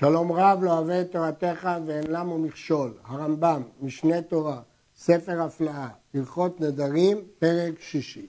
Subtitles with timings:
[0.00, 2.92] שלום רב לא אוהב את תורתך ואין למו מכשול.
[3.04, 4.60] הרמב"ם, משנה תורה,
[4.96, 8.26] ספר הפלאה, הלכות נדרים, פרק שישי.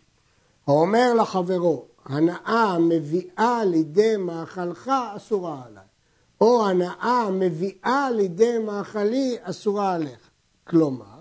[0.68, 5.84] האומר לחברו, הנאה מביאה לידי מאכלך אסורה עליי,
[6.42, 10.30] או הנאה מביאה לידי מאכלי אסורה עליך.
[10.68, 11.20] כלומר,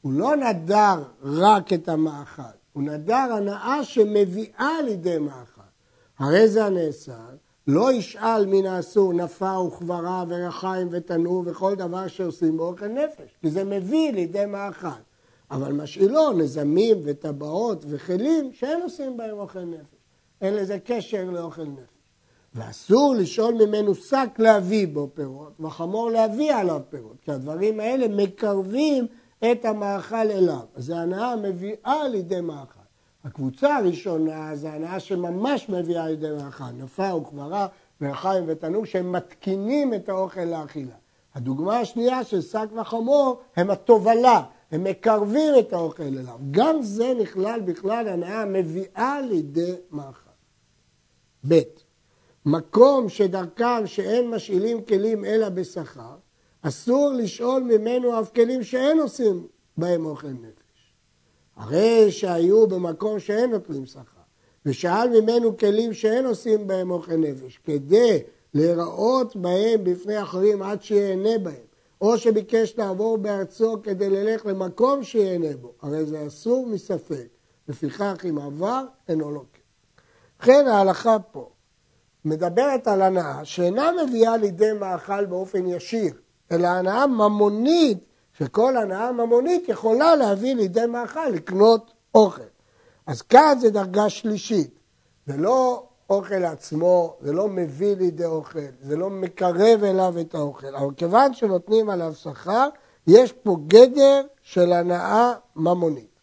[0.00, 2.42] הוא לא נדר רק את המאכל,
[2.72, 5.60] הוא נדר הנאה שמביאה לידי מאכל.
[6.18, 7.36] הרי זה הנאסר,
[7.68, 13.64] לא ישאל מן האסור נפה וכברה ורחיים ותנור וכל דבר שעושים באוכל נפש, כי זה
[13.64, 14.88] מביא לידי מאכל.
[15.50, 19.98] אבל משאילו נזמים וטבעות וכלים שאין עושים בהם אוכל נפש.
[20.40, 21.98] אין לזה קשר לאוכל נפש.
[22.54, 29.06] ואסור לשאול ממנו שק להביא בו פירות, וחמור להביא עליו פירות, כי הדברים האלה מקרבים
[29.52, 30.64] את המאכל אליו.
[30.74, 32.77] אז זה הנאה מביאה לידי מאכל.
[33.24, 37.66] הקבוצה הראשונה זה הנאה שממש מביאה לידי מאכל, נפה וכברה
[38.00, 40.94] ורחיים ותנור, שהם מתקינים את האוכל לאכילה.
[41.34, 46.38] הדוגמה השנייה של שק וחמור הם התובלה, הם מקרבים את האוכל אליו.
[46.50, 50.30] גם זה נכלל בכלל הנאה מביאה לידי מאכל.
[51.48, 51.54] ב.
[52.46, 56.16] מקום שדרכם שאין משאילים כלים אלא בשכר,
[56.62, 59.46] אסור לשאול ממנו אף כלים שאין עושים
[59.76, 60.57] בהם אוכל נפש.
[61.58, 64.00] הרי שהיו במקום שאין נוטלים שכר,
[64.66, 68.22] ושאל ממנו כלים שאין עושים בהם אוכל נפש, כדי
[68.54, 71.68] להיראות בהם בפני אחרים עד שיהנה בהם,
[72.00, 77.28] או שביקש לעבור בארצו כדי ללך למקום שיהנה בו, הרי זה אסור מספק,
[77.68, 79.58] לפיכך אם עבר אינו לוקח.
[80.40, 81.50] לכן ההלכה פה
[82.24, 86.14] מדברת על הנאה שאינה מביאה לידי מאכל באופן ישיר,
[86.52, 88.07] אלא הנאה ממונית,
[88.38, 92.42] שכל הנאה ממונית יכולה להביא לידי מאכל, לקנות אוכל.
[93.06, 94.78] אז כאן זה דרגה שלישית,
[95.26, 100.74] זה לא אוכל עצמו, זה לא מביא לידי אוכל, זה לא מקרב אליו את האוכל,
[100.76, 102.68] אבל כיוון שנותנים עליו שכר,
[103.06, 106.20] יש פה גדר של הנאה ממונית.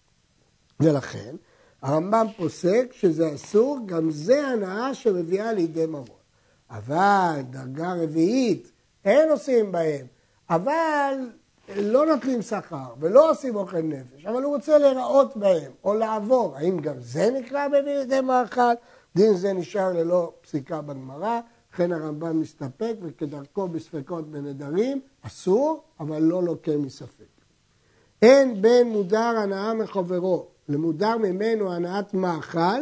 [0.79, 1.35] ולכן,
[1.81, 6.05] הרמב"ם פוסק שזה אסור, גם זה הנאה שמביאה לידי ממון.
[6.69, 8.71] אבל דרגה רביעית,
[9.05, 10.05] אין עושים בהם,
[10.49, 11.13] אבל
[11.75, 16.55] לא נוטלים שכר ולא עושים אוכל נפש, אבל הוא רוצה להיראות בהם או לעבור.
[16.55, 18.73] האם גם זה נקרא מביא לידי מאכל?
[19.15, 21.39] דין זה נשאר ללא פסיקה בגמרא,
[21.73, 27.25] לכן הרמב"ם מסתפק וכדרכו בספקות בנדרים, אסור, אבל לא לוקה מספק.
[28.21, 32.81] אין בין מודר הנאה מחברו למודר ממנו הנאת מאכל,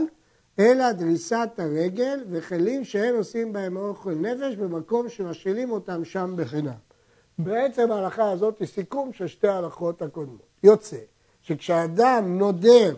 [0.59, 6.92] אלא דריסת הרגל וכלים שאין עושים בהם אוכל נפש במקום שמשאילים אותם שם בחינם.
[7.37, 10.47] בעצם ההלכה הזאת היא סיכום של שתי ההלכות הקודמות.
[10.63, 10.97] יוצא
[11.41, 12.95] שכשאדם נודר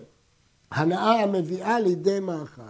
[0.72, 2.62] הנאה המביאה לידי מאכל,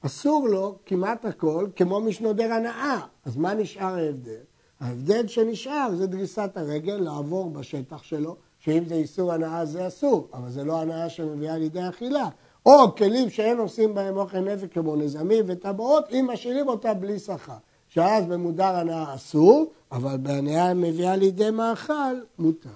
[0.00, 3.00] אסור לו כמעט הכל כמו מי שנודר הנאה.
[3.24, 4.40] אז מה נשאר ההבדל?
[4.80, 10.50] ההבדל שנשאר זה דריסת הרגל, לעבור בשטח שלו, שאם זה איסור הנאה זה אסור, אבל
[10.50, 12.28] זה לא הנאה שמביאה לידי אכילה.
[12.66, 17.56] או כלים שאין עושים בהם אוכל נפש כמו נזמים וטבעות, אם משאירים אותה בלי שכר.
[17.96, 22.68] שאז במודר הנאה אסור, אבל בהנאה מביאה לידי מאכל, מותר.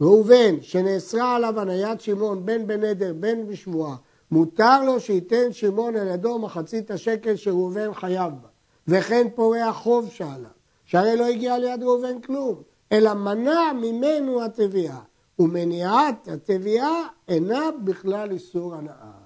[0.00, 3.96] ראובן, שנאסרה עליו הניית שמעון בין בנדר בין בשבועה,
[4.30, 8.48] מותר לו שייתן שמעון על ידו מחצית השקל שראובן חייב בה,
[8.88, 10.50] וכן פורע חוב שעליו,
[10.84, 12.62] שהרי לא הגיע ליד ראובן כלום,
[12.92, 15.00] אלא מנע ממנו התביעה,
[15.38, 19.17] ומניעת התביעה אינה בכלל איסור הנאה.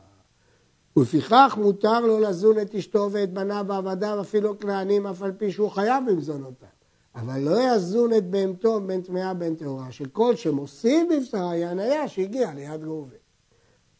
[0.96, 5.70] ולפיכך מותר לו לזון את אשתו ואת בניו ועבדיו אפילו כנענים אף על פי שהוא
[5.70, 6.68] חייב במזונותיו.
[7.14, 12.52] אבל לא יזון את בהמתו בין טמאה בין טהורה, שכל שמוסיף בבשרה היא הניה שהגיע
[12.54, 13.16] ליד ראובן.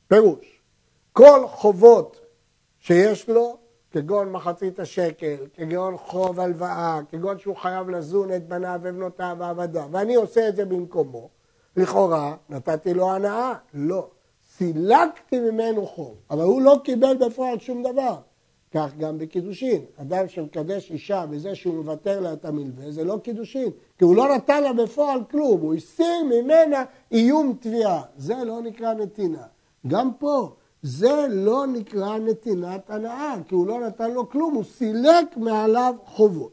[0.09, 0.63] פירוש,
[1.13, 2.21] כל חובות
[2.79, 3.57] שיש לו,
[3.91, 10.15] כגון מחצית השקל, כגון חוב הלוואה, כגון שהוא חייב לזון את בניו ובנותיו ועבדיו, ואני
[10.15, 11.29] עושה את זה במקומו,
[11.77, 14.11] לכאורה נתתי לו הנאה, לא.
[14.63, 18.17] סילקתי ממנו חוב, אבל הוא לא קיבל בפועל שום דבר.
[18.75, 19.85] כך גם בקידושין.
[19.97, 24.35] אדם שמקדש אישה בזה שהוא מוותר לה את המלווה, זה לא קידושין, כי הוא לא
[24.35, 28.03] נתן לה בפועל כלום, הוא הסיר ממנה איום תביעה.
[28.17, 29.43] זה לא נקרא נתינה.
[29.87, 35.37] גם פה, זה לא נקרא נתינת הנאה, כי הוא לא נתן לו כלום, הוא סילק
[35.37, 36.53] מעליו חובות.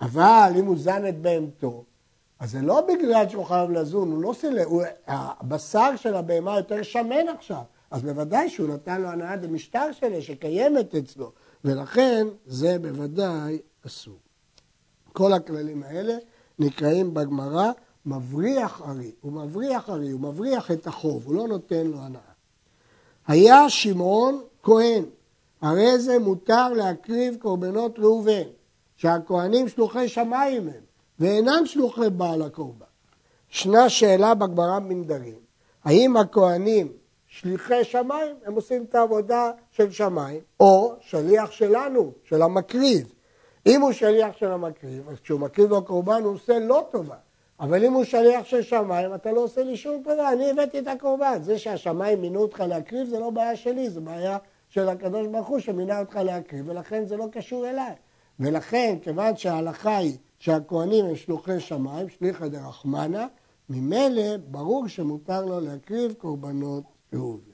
[0.00, 1.84] אבל אם הוא זן את בהמתו,
[2.40, 4.66] אז זה לא בגלל שהוא חייב לזון, הוא לא סילק,
[5.06, 10.94] הבשר של הבהמה יותר שמן עכשיו, אז בוודאי שהוא נתן לו הנאה במשטר שלו שקיימת
[10.94, 11.32] אצלו,
[11.64, 14.18] ולכן זה בוודאי אסור.
[15.12, 16.14] כל הכללים האלה
[16.58, 17.70] נקראים בגמרא
[18.06, 22.20] מבריח ארי, הוא מבריח ארי, הוא מבריח את החוב, הוא לא נותן לו הנאה.
[23.26, 25.04] היה שמעון כהן,
[25.60, 28.48] הרי זה מותר להקריב קורבנות ראובן,
[28.96, 30.84] שהכהנים שלוחי שמיים הם,
[31.18, 32.86] ואינם שלוחי בעל הקורבן.
[33.52, 35.38] ישנה שאלה בגמרא בנדרים,
[35.84, 36.92] האם הכהנים
[37.26, 43.12] שליחי שמיים, הם עושים את העבודה של שמיים, או שליח שלנו, של המקריב.
[43.66, 47.16] אם הוא שליח של המקריב, אז כשהוא מקריב לו קורבן הוא עושה לא טובה.
[47.60, 50.86] אבל אם הוא שליח של שמיים, אתה לא עושה לי שום טובה, אני הבאתי את
[50.86, 51.42] הקורבן.
[51.42, 54.38] זה שהשמיים מינו אותך להקריב זה לא בעיה שלי, זה בעיה
[54.68, 57.92] של הקדוש ברוך הוא שמינה אותך להקריב, ולכן זה לא קשור אליי.
[58.40, 63.26] ולכן, כיוון שההלכה היא שהכוהנים הם שלוחי שמיים, שליחא דרחמנא,
[63.68, 67.50] ממילא ברור שמותר לו להקריב קורבנות ראובן.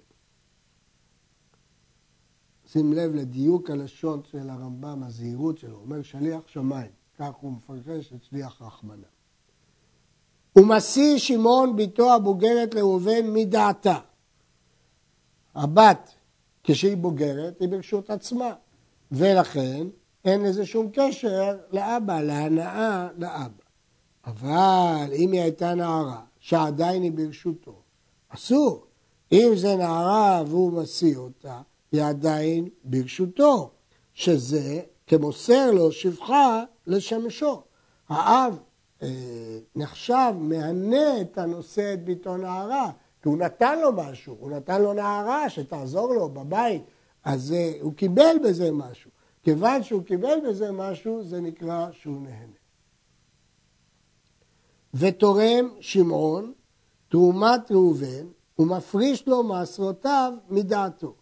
[2.66, 8.12] שים לב לדיוק הלשון של הרמב"ם, הזהירות שלו, הוא אומר שליח שמיים, כך הוא מפרש
[8.12, 9.06] את שליח רחמנה.
[10.56, 13.98] ומשיא שמעון בתו הבוגרת ראובן מדעתה.
[15.54, 16.14] הבת,
[16.64, 18.54] כשהיא בוגרת, היא ברשות עצמה,
[19.12, 19.86] ולכן
[20.24, 23.64] אין לזה שום קשר לאבא, להנאה לאבא.
[24.26, 27.82] אבל אם היא הייתה נערה, שעדיין היא ברשותו,
[28.28, 28.86] אסור.
[29.32, 31.60] אם זה נערה והוא משיא אותה,
[31.92, 33.70] היא עדיין ברשותו,
[34.14, 37.62] שזה כמוסר לו שפחה לשמשו.
[38.08, 38.58] האב
[39.02, 39.08] אה,
[39.76, 42.90] נחשב, מהנה את הנושא את ביתו נערה,
[43.22, 46.82] כי הוא נתן לו משהו, הוא נתן לו נערה שתעזור לו בבית,
[47.24, 49.10] אז אה, הוא קיבל בזה משהו.
[49.42, 52.60] כיוון שהוא קיבל בזה משהו, זה נקרא שהוא נהנה.
[54.94, 56.52] ותורם שמעון
[57.08, 58.26] תרומת ראובן
[58.58, 61.14] ומפריש לו מעשרותיו מדעתו.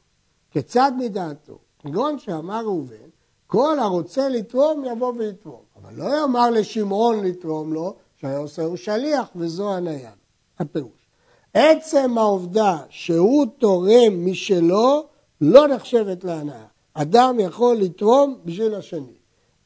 [0.50, 1.58] כיצד מדעתו?
[1.78, 3.08] כגון שאמר ראובן,
[3.46, 5.62] כל הרוצה לתרום יבוא ויתרום.
[5.76, 10.12] אבל לא יאמר לשמעון לתרום לו, שהיה עושה הוא שליח וזו הניה.
[10.58, 11.08] הפירוש.
[11.54, 15.06] עצם העובדה שהוא תורם משלו
[15.40, 16.66] לא נחשבת להנאה.
[16.94, 19.18] אדם יכול לתרום בשביל השני.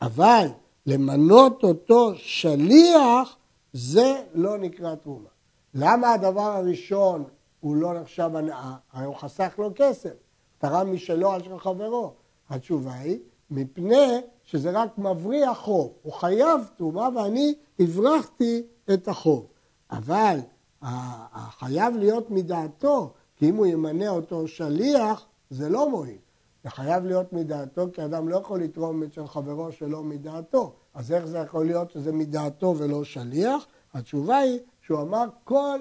[0.03, 0.47] אבל
[0.87, 3.37] למנות אותו שליח
[3.73, 5.29] זה לא נקרא תרומה.
[5.75, 7.25] למה הדבר הראשון
[7.61, 8.75] הוא לא נחשב הנאה?
[8.93, 10.15] הרי הוא חסך לו כסף,
[10.59, 12.13] תרם משלו על של חברו.
[12.51, 13.19] התשובה היא,
[13.51, 15.93] מפני שזה רק מבריח חוב.
[16.03, 18.63] הוא חייב תרומה ואני הברחתי
[18.95, 19.47] את החוב.
[19.91, 20.39] אבל
[20.83, 26.19] החייב להיות מדעתו, כי אם הוא ימנה אותו שליח, זה לא מועיל.
[26.65, 30.75] זה חייב להיות מדעתו, כי אדם לא יכול לתרום את של חברו שלא מדעתו.
[30.95, 33.67] אז איך זה יכול להיות שזה מדעתו ולא שליח?
[33.95, 35.81] התשובה היא שהוא אמר, כל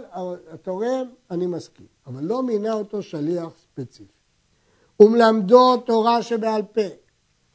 [0.51, 4.13] התורם אני מסכים, אבל לא מינה אותו שליח ספציפי.
[5.00, 6.81] ומלמדו תורה שבעל פה,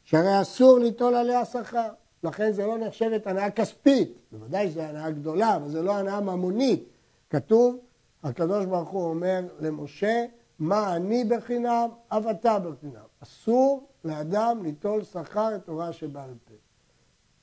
[0.05, 1.89] שהרי אסור ליטול עליה שכר,
[2.23, 6.89] לכן זה לא נחשבת הנאה כספית, בוודאי שזו הנאה גדולה, אבל זה לא הנאה ממונית.
[7.31, 7.77] כתוב,
[8.23, 10.25] הקדוש ברוך הוא אומר למשה,
[10.59, 13.07] מה אני בחינם, אף אתה בחינם.
[13.23, 16.55] אסור לאדם ליטול שכר את תורה שבעל פה.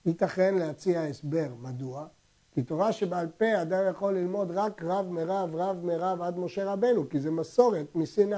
[0.05, 2.05] ייתכן להציע הסבר, מדוע?
[2.53, 7.09] כי תורה שבעל פה אדם יכול ללמוד רק רב מרב, רב מרב עד משה רבנו,
[7.09, 8.35] כי זה מסורת מסיני.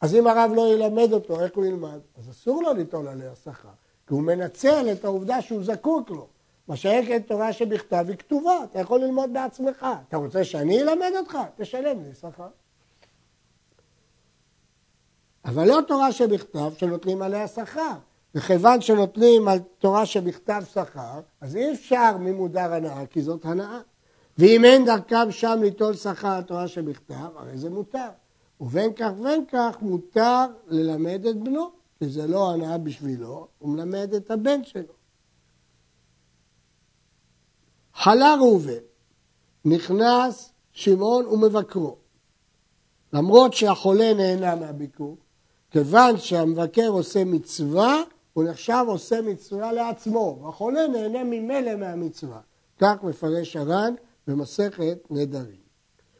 [0.00, 2.00] אז אם הרב לא ילמד אותו, איך הוא ילמד?
[2.18, 3.68] אז אסור לו ליטול עליה שכר,
[4.06, 6.26] כי הוא מנצל את העובדה שהוא זקוק לו.
[6.68, 9.86] מה שהקט תורה שבכתב היא כתובה, אתה יכול ללמוד בעצמך.
[10.08, 11.38] אתה רוצה שאני אלמד אותך?
[11.56, 12.48] תשלם לי שכר.
[15.44, 17.94] אבל לא תורה שבכתב שנותנים עליה שכר.
[18.34, 23.80] וכיוון שנותנים על תורה שבכתב שכר, אז אי אפשר ממודר הנאה, כי זאת הנאה.
[24.38, 28.08] ואם אין דרכם שם ליטול שכר על תורה שבכתב, הרי זה מותר.
[28.60, 34.14] ובין כך ובין כך מותר ללמד את בנו, כי זה לא הנאה בשבילו, הוא מלמד
[34.14, 34.94] את הבן שלו.
[37.94, 38.72] חלה ראובן,
[39.64, 41.96] נכנס שמעון ומבקרו.
[43.12, 45.16] למרות שהחולה נהנה מהביקור,
[45.70, 52.40] כיוון שהמבקר עושה מצווה, הוא נחשב עושה מצווה לעצמו, והחולה נהנה ממילא מהמצווה.
[52.78, 53.94] כך מפרש הר"ן
[54.26, 55.68] במסכת נדרים.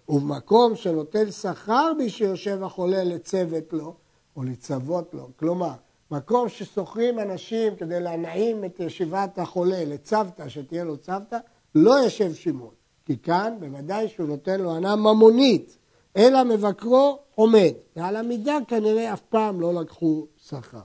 [0.08, 3.94] ובמקום שנוטל שכר מי שיושב החולה לצוות לו,
[4.36, 5.72] או לצוות לו, כלומר,
[6.10, 11.38] מקום ששוכרים אנשים כדי להנעים את ישיבת החולה לצוותא, שתהיה לו צוותא,
[11.74, 12.74] לא יושב שמעון,
[13.06, 15.78] כי כאן בוודאי שהוא נותן לו הנאה ממונית,
[16.16, 20.80] אלא מבקרו עומד, ועל עמידה כנראה אף פעם לא לקחו שכר.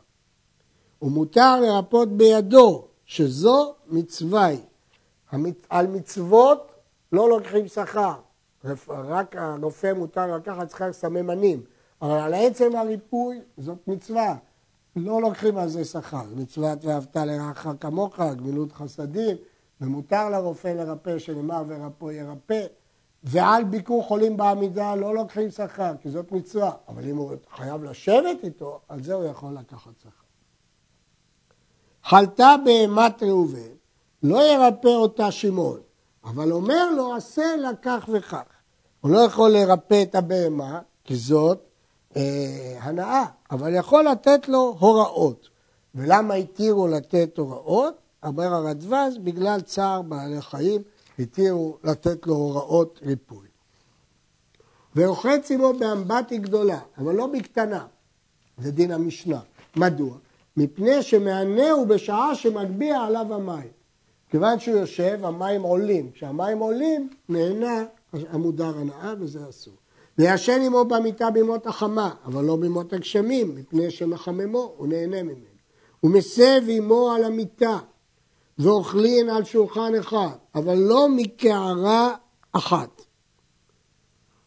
[1.01, 4.60] ומותר לרפות בידו, שזו מצווה היא.
[5.70, 6.72] על מצוות
[7.12, 8.13] לא לוקחים שכר,
[8.89, 11.62] רק הרופא מותר לקחת שכר סממנים,
[12.01, 14.36] אבל על עצם הריפוי זאת מצווה,
[14.96, 19.38] לא לוקחים על זה שכר, מצוות ואהבת לרעך כמוך, גמילות חסדים,
[19.82, 22.65] ומותר לרופא לרפא שנאמר ורפו ירפא,
[23.24, 28.44] ועל ביקור חולים בעמידה לא לוקחים שכר, כי זאת מצווה, אבל אם הוא חייב לשבת
[28.44, 30.10] איתו, על זה הוא יכול לקחת שכר.
[32.03, 33.74] חלתה בהמת ראובן,
[34.24, 35.80] לא ירפא אותה שמעון,
[36.24, 38.44] אבל אומר לו, עשה לה כך וכך.
[39.01, 41.60] הוא לא יכול לרפא את הבהמה, כי זאת
[42.15, 45.50] אה, הנאה, אבל יכול לתת לו הוראות.
[45.96, 47.94] ולמה התירו לתת הוראות?
[48.24, 50.82] אומר הרדווז, בגלל צער בעלי חיים,
[51.20, 53.48] התירו לתת לו הוראות ריפוי.
[54.96, 57.86] ורוחץ עמו באמבטי גדולה, אבל לא בקטנה,
[58.58, 59.39] זה דין המשנה.
[59.75, 60.17] מדוע?
[60.58, 63.72] מפני שמענהו בשעה שמגביה עליו המים.
[64.29, 66.12] כיוון שהוא יושב, המים עולים.
[66.12, 69.74] כשהמים עולים, נהנה המודר הנאה, וזה אסור.
[70.17, 75.53] וישן עמו במיטה בימות החמה, אבל לא בימות הגשמים, מפני שמחממו, הוא נהנה ממנו.
[76.00, 77.79] הוא מסב עמו על המיטה,
[78.57, 82.15] ואוכלין על שולחן אחד, אבל לא מקערה
[82.51, 83.01] אחת,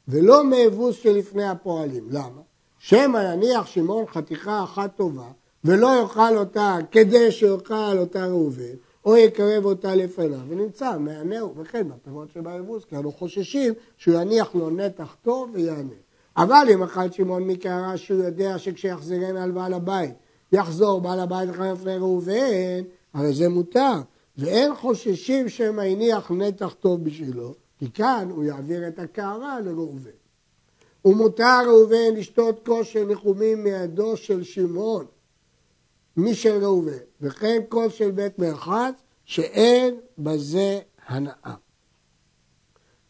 [0.08, 2.06] ולא מאבוס שלפני הפועלים.
[2.10, 2.40] למה?
[2.78, 5.28] שמא יניח שמעון חתיכה אחת טובה,
[5.64, 12.28] ולא יאכל אותה כדי שיאכל אותה ראובן, או יקרב אותה לפניו, ונמצא מענהו וכן בפירות
[12.34, 15.94] שבאבוס, כי אנו חוששים שהוא יניח לו נתח טוב ויענה.
[16.36, 20.14] אבל אם אכל שמעון מקערה שהוא יודע שכשיחזרן על בעל הבית,
[20.52, 22.82] יחזור בעל הבית לפני ראובן,
[23.16, 23.94] הרי זה מותר.
[24.38, 30.10] ואין חוששים שמא הניח נתח טוב בשבילו, כי כאן הוא יעביר את הקערה לראובן.
[31.04, 35.06] ומותר ראובן לשתות כושר ניחומים מידו של שמעון,
[36.16, 38.94] משל ראובן, וכן כוס של בית מרחץ,
[39.24, 41.54] שאין בזה הנאה.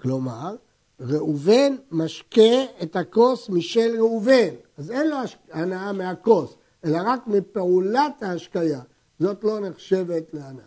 [0.01, 0.57] כלומר,
[1.01, 5.17] ראובן משקה את הכוס משל ראובן, אז אין לו
[5.53, 8.81] הנאה מהכוס, אלא רק מפעולת ההשקיה,
[9.21, 10.65] זאת לא נחשבת להנאה.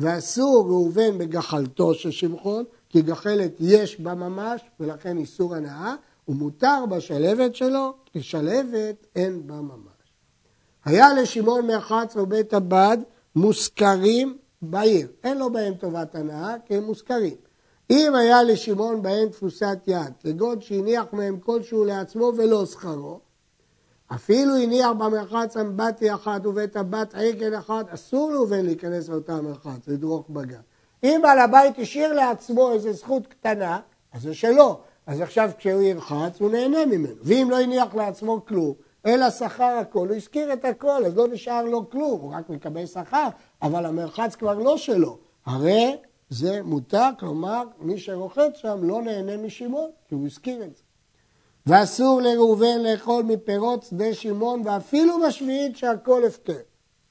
[0.00, 5.94] ואסור ראובן בגחלתו של שמחון, כי גחלת יש בה ממש, ולכן איסור הנאה,
[6.28, 10.00] ומותר בשלבת שלו, כי שלבת אין בה ממש.
[10.84, 12.98] היה לשמעון מאחץ ובית הבד
[13.36, 17.36] מושכרים בעיר, אין לו בהם טובת הנאה, כי הם מושכרים.
[17.90, 23.20] אם היה לשמעון בהם תפוסת יד, כגון שהניח מהם כלשהו לעצמו ולא שכרו,
[24.14, 30.30] אפילו הניח במרחץ אמבטי אחת ובית הבת עגל אחד, אסור ראובן להיכנס לאותה מרחץ, לדרוך
[30.30, 30.60] בגן.
[31.04, 33.80] אם בעל הבית השאיר לעצמו איזו זכות קטנה,
[34.12, 34.80] אז זה שלו.
[35.06, 37.14] אז עכשיו כשהוא ירחץ הוא נהנה ממנו.
[37.22, 38.74] ואם לא הניח לעצמו כלום,
[39.06, 42.86] אלא שכר הכל, הוא הזכיר את הכל, אז לא נשאר לו כלום, הוא רק מקבל
[42.86, 43.28] שכר,
[43.62, 45.18] אבל המרחץ כבר לא שלו.
[45.46, 45.96] הרי
[46.30, 50.82] זה מותר, כלומר, מי שרוחץ שם לא נהנה משמעון, כי הוא הזכיר את זה.
[51.66, 56.58] ואסור לראובן לאכול מפירות שדה שמעון, ואפילו בשביעית שהכל הפקר.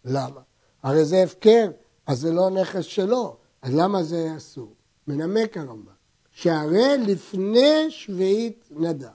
[0.06, 0.42] למה?
[0.84, 1.68] הרי זה הפקר,
[2.08, 4.74] אז זה לא נכס שלו, אז למה זה אסור?
[5.08, 5.92] מנמק הרמב"ם,
[6.32, 9.10] שהרי לפני שביעית נדע.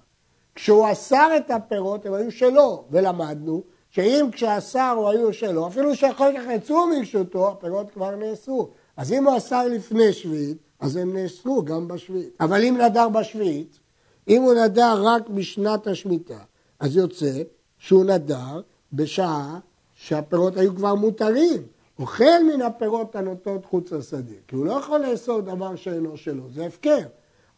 [0.55, 6.31] כשהוא אסר את הפירות הם היו שלו, ולמדנו שאם כשאסר הוא היו שלו, אפילו שאחר
[6.37, 8.71] כך יצאו מרשותו, הפירות כבר נאסרו.
[8.97, 12.37] אז אם הוא אסר לפני שביעית, אז הם נאסרו גם בשביעית.
[12.41, 13.79] אבל אם נדר בשביעית,
[14.29, 16.39] אם הוא נדר רק בשנת השמיטה,
[16.81, 17.43] אז יוצא
[17.79, 18.61] שהוא נדר
[18.93, 19.59] בשעה
[19.95, 21.63] שהפירות היו כבר מותרים.
[21.99, 26.67] אוכל מן הפירות הנוטות חוץ לשדה, כי הוא לא יכול לאסור דבר שאינו שלו, זה
[26.67, 27.07] הפקר.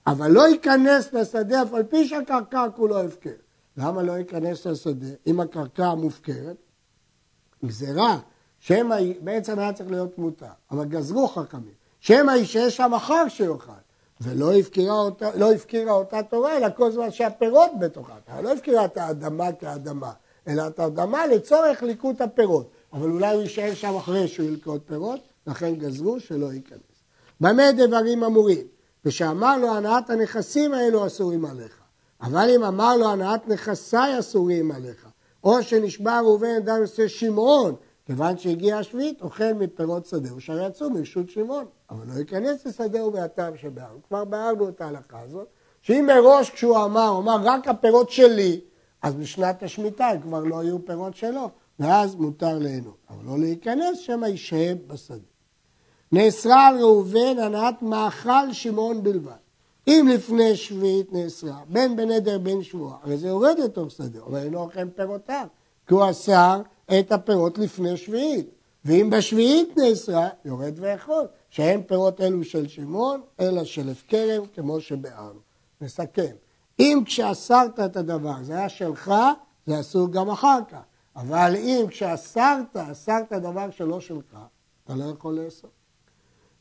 [0.06, 3.30] אבל לא ייכנס לשדה אף על פי שהקרקע כולו הפקר.
[3.76, 6.56] למה לא ייכנס לשדה אם הקרקע מופקרת?
[7.64, 8.18] גזירה,
[8.58, 13.72] שמא, בעצם היה צריך להיות מותר, אבל גזרו חכמים, שמא יישאר שם אחר שיאכל,
[14.20, 18.14] ולא הפקירה אותה, לא הפקירה אותה תורה, אלא כל זמן שהפירות בתוכה.
[18.42, 20.12] לא הפקירה את האדמה כאדמה,
[20.48, 22.70] אלא את האדמה לצורך ליקוט הפירות.
[22.92, 26.80] אבל אולי הוא יישאר שם אחרי שהוא ילקוט פירות, לכן גזרו שלא ייכנס.
[27.40, 28.66] במה דברים אמורים?
[29.04, 31.80] ושאמר לו הנעת הנכסים האלו אסורים עליך.
[32.20, 35.06] אבל אם אמר לו הנעת נכסיי אסורים עליך,
[35.44, 37.74] או שנשבע ראובן אדם עושה שמעון,
[38.06, 43.56] כיוון שהגיע השביעית, אוכל מפירות שדהו, שהרי יצאו מרשות שמעון, אבל לא ייכנס לשדהו מהטעם
[43.56, 43.96] שבהר.
[44.08, 45.46] כבר ביארנו את ההלכה הזאת,
[45.82, 48.60] שאם מראש כשהוא אמר, הוא אמר רק הפירות שלי,
[49.02, 52.96] אז בשנת השמיטה הם כבר לא יהיו פירות שלו, ואז מותר ליהנות.
[53.10, 55.18] אבל לא להיכנס, שמא ישהה בשדה.
[56.12, 59.32] נאסרה על ראובן הנעת מאכל שמעון בלבד.
[59.88, 64.60] אם לפני שביעית נאסרה, בין בנדר בין שבוע, הרי זה יורד לתוך שדה, אבל אינו
[64.60, 65.46] אוכל פירותיו,
[65.86, 66.62] כי הוא אסר
[66.98, 68.50] את הפירות לפני שביעית.
[68.84, 75.40] ואם בשביעית נאסרה, יורד ויכול, שאין פירות אלו של שמעון, אלא של הפקרם, כמו שבארנו.
[75.80, 76.34] נסכם.
[76.80, 79.14] אם כשאסרת את הדבר, זה היה שלך,
[79.66, 80.78] זה אסור גם אחר כך.
[81.16, 84.36] אבל אם כשאסרת, אסרת דבר שלא שלך,
[84.84, 85.70] אתה לא יכול לאסור.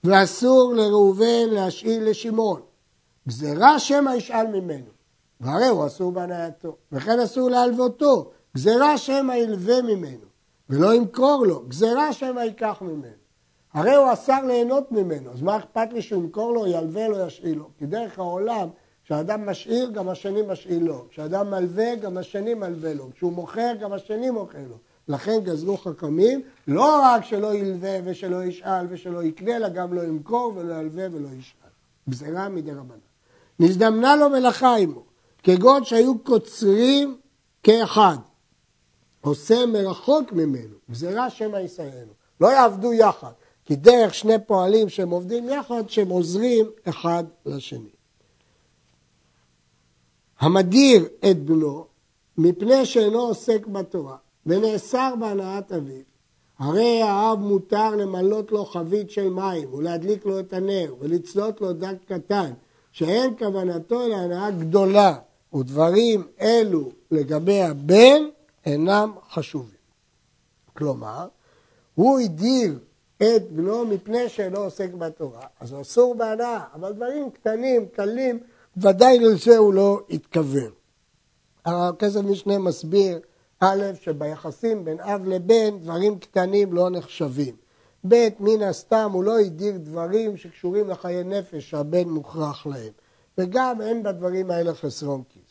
[0.04, 2.62] ואסור לראובן להשאיל לשמעון.
[3.28, 4.90] גזירה שמא ישאל ממנו,
[5.42, 10.26] והרי הוא אסור בהנאתו, וכן אסור להלוותו, גזירה שמא ילווה ממנו.
[10.70, 13.26] ולא ימכור לו, גזירה שמא ייקח ממנו.
[13.74, 17.58] הרי הוא אסר ליהנות ממנו, אז מה אכפת לי שהוא ימכור לו, ילווה לו, ישאיל
[17.58, 17.70] לו?
[17.78, 18.68] כי דרך העולם,
[19.06, 21.06] כשאדם משאיר, גם השני משאיל לו.
[21.10, 23.10] כשאדם מלווה, גם השני מלווה לו.
[23.16, 24.78] כשהוא מוכר, גם השני מוכר לו.
[25.08, 30.54] לכן גזרו חכמים, לא רק שלא ילווה ושלא ישאל ושלא יקנה, אלא גם לא ימכור
[30.56, 31.70] ולא ילווה ולא ישאל.
[32.10, 32.98] גזירה מדי רבנן.
[33.60, 35.04] נזדמנה לו מלאכה עמו,
[35.44, 37.18] כגון שהיו קוצרים
[37.64, 38.18] כאחד,
[39.26, 42.12] עושה מרחוק ממנו, גזירה שמא יסייענו.
[42.42, 43.32] לא יעבדו יחד,
[43.66, 47.90] כי דרך שני פועלים שהם עובדים יחד, שהם עוזרים אחד לשני.
[50.40, 51.86] המדיר את בנו
[52.38, 54.16] מפני שאינו עוסק בתורה
[54.46, 56.02] ונאסר בהנאת אביו,
[56.60, 61.96] הרי האב מותר למלות לו חבית של מים ולהדליק לו את הנר ולצלות לו דג
[62.08, 62.52] קטן
[62.92, 65.16] שאין כוונתו להנאה גדולה
[65.54, 68.24] ודברים אלו לגבי הבן
[68.66, 69.86] אינם חשובים.
[70.74, 71.28] כלומר,
[71.96, 72.80] הוא הדיר
[73.18, 78.40] את בנו מפני שאינו עוסק בתורה, אז אסור בהנאה, אבל דברים קטנים, קלים,
[78.78, 80.72] ודאי לזה הוא לא התכוון.
[81.66, 83.20] הכסף משנה מסביר,
[83.60, 87.56] א', שביחסים בין אב לבן דברים קטנים לא נחשבים.
[88.08, 92.92] ב', מן הסתם הוא לא הדיר דברים שקשורים לחיי נפש שהבן מוכרח להם.
[93.38, 95.45] וגם אין בדברים האלה חסרון כיס.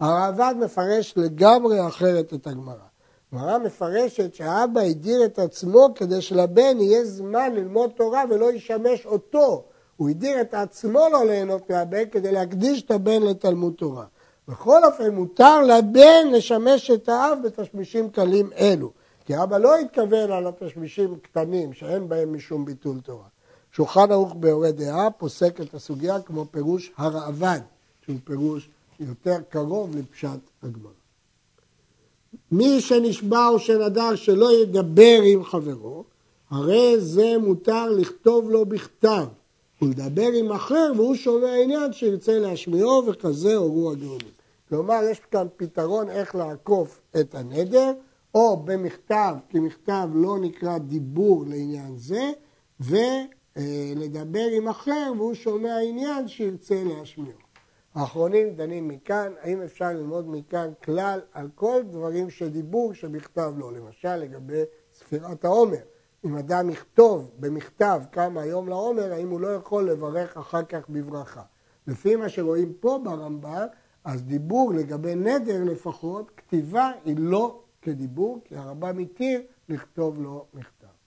[0.00, 2.74] הרעב"ד מפרש לגמרי אחרת את הגמרא.
[3.32, 9.64] הגמרא מפרשת שהאבא הדיר את עצמו כדי שלבן יהיה זמן ללמוד תורה ולא ישמש אותו.
[9.96, 14.04] הוא הדיר את עצמו לא ליהנות מהבן כדי להקדיש את הבן לתלמוד תורה.
[14.48, 18.90] בכל אופן מותר לבן לשמש את האב בתשמישים קלים אלו.
[19.24, 23.26] כי אבא לא התכוון על התשמישים קטנים שאין בהם משום ביטול תורה.
[23.72, 27.60] שולחן ערוך ביורה דעה פוסק את הסוגיה כמו פירוש הרעב"ד,
[28.04, 28.68] שהוא פירוש
[29.00, 30.90] יותר קרוב לפשט הגמרא.
[32.52, 36.04] מי שנשבע או שנדר שלא ידבר עם חברו,
[36.50, 39.26] הרי זה מותר לכתוב לו בכתב
[39.82, 44.28] ולדבר עם אחר והוא שומע עניין שירצה להשמיעו וכזה הורו הגאונים.
[44.68, 47.92] כלומר, יש כאן פתרון איך לעקוף את הנדר,
[48.34, 52.32] או במכתב, כי מכתב לא נקרא דיבור לעניין זה,
[52.80, 57.49] ולדבר עם אחר והוא שומע עניין שירצה להשמיעו.
[57.94, 64.16] האחרונים דנים מכאן, האם אפשר ללמוד מכאן כלל על כל דברים שדיבור שבכתב לא, למשל
[64.16, 65.82] לגבי ספירת העומר.
[66.24, 71.42] אם אדם יכתוב במכתב כמה יום לעומר, האם הוא לא יכול לברך אחר כך בברכה.
[71.86, 73.66] לפי מה שרואים פה ברמב"ם,
[74.04, 80.99] אז דיבור לגבי נדר לפחות, כתיבה היא לא כדיבור, כי הרמב"ם התיר לכתוב לו מכתב.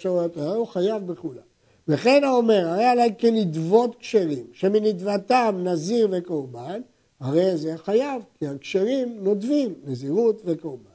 [0.00, 1.42] האפשרויות האלה, הוא חייב בכולם.
[1.88, 6.80] וכן האומר, הרי עליי כנדבות כשרים, שמנדבתם נזיר וקורבן,
[7.20, 10.90] הרי זה חייב, כי הכשרים נודבים, נזירות וקורבן.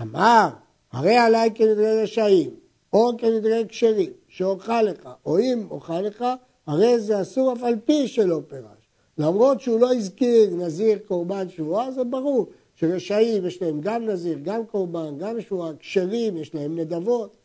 [0.00, 0.48] אמר,
[0.92, 2.50] הרי עליי כנדרי רשעים,
[2.92, 6.24] או כנדרי כשרים, שאוכל לך, או אם אוכל לך,
[6.66, 8.88] הרי זה אסור אף על פי שלא פירש.
[9.18, 14.66] למרות שהוא לא הזכיר נזיר קורבן שבועה, זה ברור שרשעים יש להם גם נזיר, גם
[14.66, 17.36] קורבן, גם שבועה, כשרים יש להם נדבות.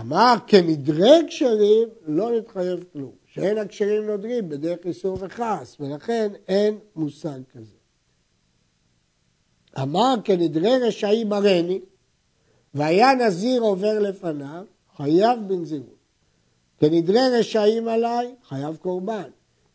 [0.00, 7.40] אמר כנדרי כשרים לא נתחייב כלום, שאין הכשרים נודרים בדרך איסור וכעס, ולכן אין מושג
[7.52, 7.76] כזה.
[9.82, 11.80] אמר כנדרי רשעים מרני,
[12.74, 14.64] והיה נזיר עובר לפניו,
[14.96, 15.98] חייב בנזירות.
[16.80, 19.30] כנדרי רשעים עליי, חייב קורבן.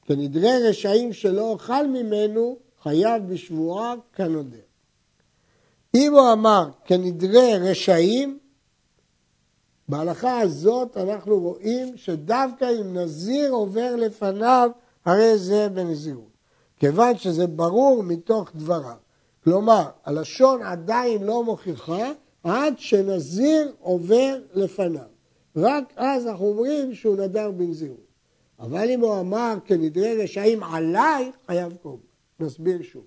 [0.06, 4.58] כנדרי רשעים שלא אוכל ממנו, חייב בשבועה כנודר.
[5.96, 8.40] אם הוא אמר כנדרי רשעים,
[9.94, 14.70] בהלכה הזאת אנחנו רואים שדווקא אם נזיר עובר לפניו,
[15.06, 16.34] הרי זה בנזירות.
[16.80, 18.96] כיוון שזה ברור מתוך דבריו.
[19.44, 22.12] כלומר, הלשון עדיין לא מוכיחה
[22.44, 25.10] עד שנזיר עובר לפניו.
[25.56, 28.08] רק אז אנחנו אומרים שהוא נדר בנזירות.
[28.60, 32.04] אבל אם הוא אמר כנדרי רשעים עליי, חייב קורבן.
[32.40, 33.04] נסביר שוב.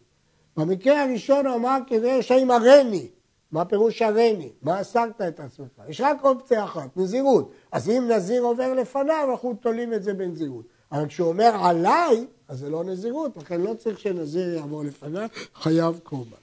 [0.56, 3.08] במקרה הראשון הוא אמר כנדרי רשעים הריני.
[3.50, 4.52] מה פירוש הריני?
[4.62, 5.68] מה אסרת את עצמך?
[5.88, 7.52] יש רק אופציה אחת, נזירות.
[7.72, 10.66] אז אם נזיר עובר לפניו, אנחנו תולים את זה בנזירות.
[10.92, 16.00] אבל כשהוא אומר עליי, אז זה לא נזירות, לכן לא צריך שנזיר יעבור לפניו, חייב
[16.02, 16.36] קורבן.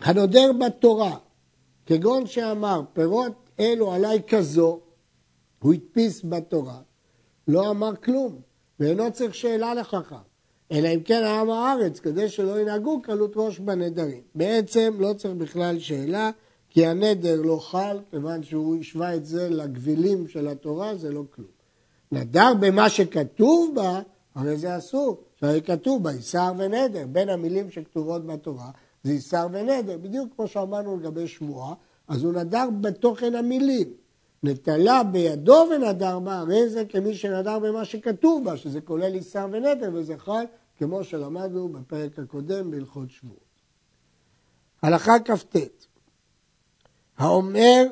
[0.00, 1.16] הנודר בתורה,
[1.86, 4.80] כגון שאמר, פירות אלו עליי כזו,
[5.58, 6.80] הוא הדפיס בתורה,
[7.48, 8.40] לא אמר כלום,
[8.80, 10.29] ואינו צריך שאלה לחכם.
[10.72, 14.20] אלא אם כן העם הארץ, כדי שלא ינהגו קלות ראש בנדרים.
[14.34, 16.30] בעצם לא צריך בכלל שאלה,
[16.70, 21.48] כי הנדר לא חל, כיוון שהוא השווה את זה לגבילים של התורה, זה לא כלום.
[22.12, 24.00] נדר במה שכתוב בה,
[24.34, 25.22] הרי זה אסור.
[25.40, 28.70] שהרי כתוב בה איסר ונדר, בין המילים שכתובות בתורה
[29.02, 31.74] זה איסר ונדר, בדיוק כמו שאמרנו לגבי שבועה,
[32.08, 33.88] אז הוא נדר בתוכן המילים.
[34.42, 39.90] נטלה בידו ונדר בה, הרי זה כמי שנדר במה שכתוב בה, שזה כולל איסר ונדר,
[39.94, 40.44] וזה חל
[40.78, 43.50] כמו שלמדנו בפרק הקודם בהלכות שבועות.
[44.82, 45.56] הלכה כ"ט
[47.18, 47.86] האומר,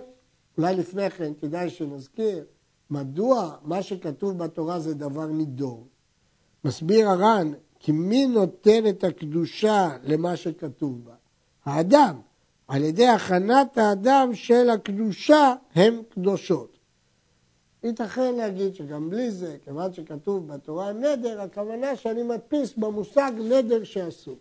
[0.59, 2.45] אולי לפני כן כדאי שנזכיר,
[2.91, 5.87] מדוע מה שכתוב בתורה זה דבר נידור.
[6.65, 11.15] מסביר הר"ן, כי מי נותן את הקדושה למה שכתוב בה?
[11.65, 12.21] האדם.
[12.69, 16.79] על ידי הכנת האדם של הקדושה הם קדושות.
[17.85, 24.39] ייתכן להגיד שגם בלי זה, כיוון שכתוב בתורה נדר, הכוונה שאני מדפיס במושג נדר שאסור.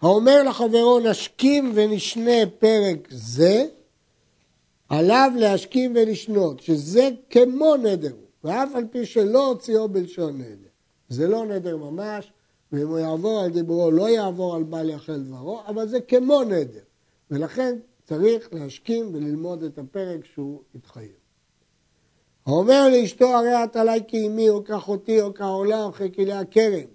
[0.00, 3.66] האומר לחברו נשכים ונשנה פרק זה,
[4.88, 10.68] עליו להשכים ולשנות, שזה כמו נדר, ואף על פי שלא הוציאו בלשון נדר.
[11.08, 12.32] זה לא נדר ממש,
[12.72, 16.80] ואם הוא יעבור על דיבורו לא יעבור על בל יחל דברו, אבל זה כמו נדר,
[17.30, 21.12] ולכן צריך להשכים וללמוד את הפרק שהוא התחייב.
[22.46, 26.86] האומר לאשתו הרי את עלי כאימי או כאחותי או כעולה או ככלי הכרם.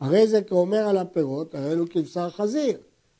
[0.00, 2.78] הרי זה כאומר על הפירות, הרי אלו כבשר חזיר.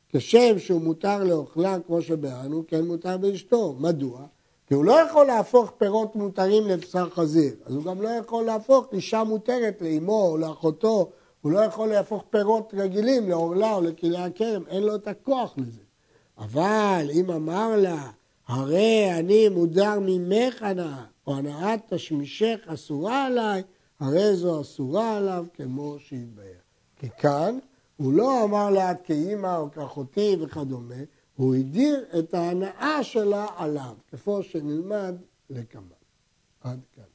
[0.09, 3.75] כשם שהוא מותר לאוכלה כמו שבאנו, כן מותר באשתו.
[3.79, 4.25] מדוע?
[4.67, 8.85] כי הוא לא יכול להפוך פירות מותרים לבשר חזיר, אז הוא גם לא יכול להפוך
[8.91, 11.09] אישה מותרת לאמו או לאחותו,
[11.41, 15.81] הוא לא יכול להפוך פירות רגילים לעורלה או לכלי הכרם, אין לו את הכוח לזה.
[16.37, 18.11] אבל אם אמר לה,
[18.47, 23.63] הרי אני מודר ממך הנאה, או הנאת תשמישך אסורה עליי,
[23.99, 26.61] הרי זו אסורה עליו כמו שהתבהר.
[26.95, 27.59] כי כאן
[27.97, 30.95] הוא לא אמר לה את כאימא או כאחותי וכדומה,
[31.35, 35.15] הוא הדיר את ההנאה שלה עליו, כפי שנלמד
[35.49, 35.85] לקמאן.
[36.61, 37.10] עד כאן.